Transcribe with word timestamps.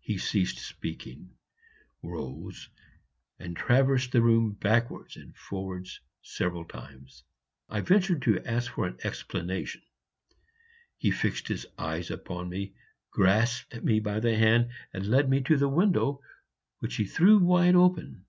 He 0.00 0.16
ceased 0.16 0.56
speaking, 0.56 1.36
rose, 2.02 2.70
and 3.38 3.54
traversed 3.54 4.12
the 4.12 4.22
room 4.22 4.52
backwards 4.52 5.16
and 5.18 5.36
forwards 5.36 6.00
several 6.22 6.64
times. 6.64 7.24
I 7.68 7.82
ventured 7.82 8.22
to 8.22 8.42
ask 8.50 8.72
for 8.72 8.86
an 8.86 8.96
explanation; 9.04 9.82
he 10.96 11.10
fixed 11.10 11.48
his 11.48 11.66
eyes 11.76 12.10
upon 12.10 12.48
me, 12.48 12.72
grasped 13.10 13.82
me 13.82 14.00
by 14.00 14.18
the 14.18 14.34
hand, 14.34 14.70
and 14.94 15.04
led 15.04 15.28
me 15.28 15.42
to 15.42 15.58
the 15.58 15.68
window, 15.68 16.22
which 16.78 16.94
he 16.96 17.04
threw 17.04 17.36
wide 17.36 17.74
open. 17.74 18.24